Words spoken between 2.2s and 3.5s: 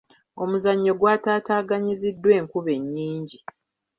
enkuba ennyingi.